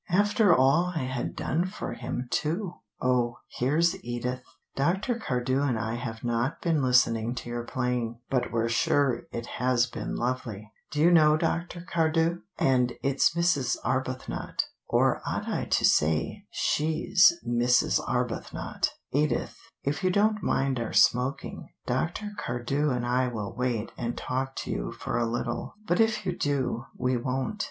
[0.09, 2.73] After all I had done for him, too!
[2.99, 4.41] Oh, here's Edith;
[4.75, 5.13] Dr.
[5.19, 9.85] Cardew and I have not been listening to your playing, but we're sure it has
[9.85, 10.73] been lovely.
[10.89, 11.81] Do you know Dr.
[11.87, 12.39] Cardew?
[12.57, 13.77] And it's Mrs.
[13.85, 17.99] Arbuthnot, or ought I to say 'she's Mrs.
[18.01, 18.89] Arbuthnot'?
[19.11, 22.31] Edith, if you don't mind our smoking, Dr.
[22.39, 26.35] Cardew and I will wait and talk to you for a little, but if you
[26.35, 27.59] do, we won't."